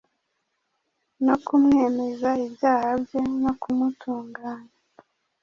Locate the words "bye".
3.03-3.21